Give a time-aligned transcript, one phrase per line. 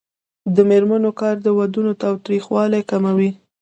[0.55, 3.31] د میرمنو کار د ودونو تاوتریخوالی کموي.